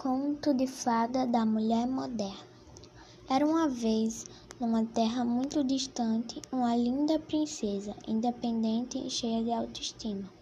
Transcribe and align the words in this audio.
Conto 0.00 0.54
de 0.54 0.68
fada 0.68 1.26
da 1.26 1.44
mulher 1.44 1.84
moderna. 1.88 2.46
Era 3.28 3.44
uma 3.44 3.68
vez, 3.68 4.24
numa 4.60 4.86
terra 4.86 5.24
muito 5.24 5.64
distante, 5.64 6.40
uma 6.52 6.76
linda 6.76 7.18
princesa, 7.18 7.96
independente 8.06 8.96
e 8.96 9.10
cheia 9.10 9.42
de 9.42 9.50
autoestima, 9.50 10.32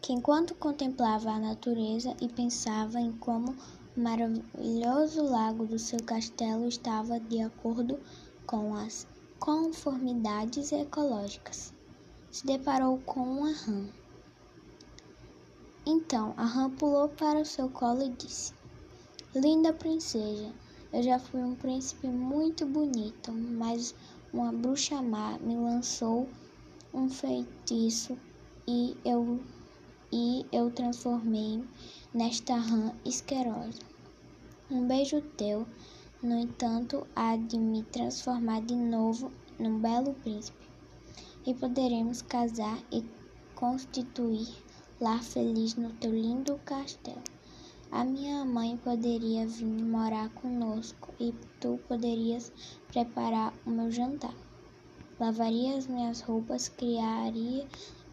que 0.00 0.12
enquanto 0.12 0.54
contemplava 0.54 1.28
a 1.32 1.40
natureza 1.40 2.14
e 2.20 2.28
pensava 2.28 3.00
em 3.00 3.10
como 3.14 3.52
o 3.96 4.00
maravilhoso 4.00 5.24
lago 5.24 5.66
do 5.66 5.76
seu 5.76 6.00
castelo 6.04 6.68
estava 6.68 7.18
de 7.18 7.42
acordo 7.42 7.98
com 8.46 8.76
as 8.76 9.08
conformidades 9.40 10.70
ecológicas, 10.70 11.74
se 12.30 12.46
deparou 12.46 12.98
com 12.98 13.22
uma 13.22 13.50
rã 13.50 13.88
então 15.86 16.34
a 16.36 16.44
rã 16.44 16.68
pulou 16.68 17.08
para 17.08 17.40
o 17.40 17.44
seu 17.44 17.68
colo 17.68 18.02
e 18.02 18.08
disse: 18.10 18.52
Linda 19.34 19.72
princesa, 19.72 20.52
eu 20.92 21.02
já 21.02 21.18
fui 21.18 21.40
um 21.40 21.54
príncipe 21.54 22.08
muito 22.08 22.66
bonito, 22.66 23.30
mas 23.30 23.94
uma 24.32 24.52
bruxa 24.52 25.00
má 25.00 25.38
me 25.38 25.56
lançou 25.56 26.28
um 26.92 27.08
feitiço 27.08 28.18
e 28.66 28.96
eu 29.04 29.40
e 30.12 30.44
eu 30.50 30.70
transformei 30.70 31.62
nesta 32.12 32.56
rã 32.56 32.92
asquerosa. 33.06 33.80
Um 34.70 34.86
beijo 34.86 35.20
teu, 35.36 35.66
no 36.22 36.36
entanto, 36.36 37.06
há 37.14 37.36
de 37.36 37.58
me 37.58 37.84
transformar 37.84 38.62
de 38.62 38.74
novo 38.74 39.30
num 39.58 39.78
belo 39.78 40.14
príncipe, 40.14 40.66
e 41.46 41.54
poderemos 41.54 42.22
casar 42.22 42.78
e 42.90 43.04
constituir 43.54 44.48
lá 45.00 45.18
feliz 45.18 45.74
no 45.74 45.90
teu 45.90 46.10
lindo 46.10 46.58
castelo. 46.64 47.22
A 47.90 48.02
minha 48.04 48.44
mãe 48.44 48.76
poderia 48.78 49.46
vir 49.46 49.66
morar 49.66 50.30
conosco 50.30 51.12
e 51.20 51.34
tu 51.60 51.78
poderias 51.86 52.50
preparar 52.88 53.52
o 53.66 53.70
meu 53.70 53.90
jantar. 53.90 54.34
Lavaria 55.20 55.76
as 55.76 55.86
minhas 55.86 56.20
roupas, 56.20 56.68
criaria 56.68 57.66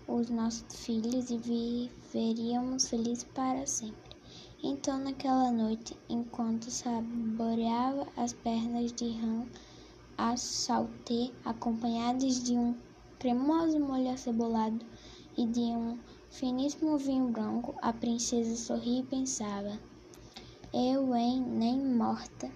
os 0.08 0.30
nossos 0.30 0.76
filhos 0.76 1.30
e 1.30 1.38
viveríamos 1.38 2.90
felizes 2.90 3.24
para 3.34 3.66
sempre. 3.66 4.14
Então, 4.62 4.98
naquela 5.00 5.52
noite, 5.52 5.98
enquanto 6.10 6.70
saboreava 6.70 8.08
as 8.16 8.34
pernas 8.34 8.92
de 8.94 9.10
rã 9.12 9.46
a 10.18 10.38
saltê, 10.38 11.32
acompanhadas 11.44 12.44
de 12.44 12.54
um 12.54 12.76
cremoso 13.20 13.80
molho 13.80 14.12
acebolado 14.12 14.86
e 15.38 15.46
de 15.48 15.62
um 15.62 15.98
finíssimo 16.34 16.98
vinho 16.98 17.30
branco, 17.30 17.76
a 17.80 17.94
princesa 17.94 18.56
sorria 18.56 19.02
e 19.02 19.04
pensava: 19.04 19.80
Eu, 20.74 21.16
hein, 21.16 21.40
nem 21.40 21.80
morta. 21.80 22.52